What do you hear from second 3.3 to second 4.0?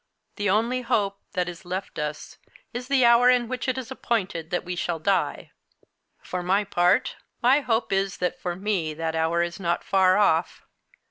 which it is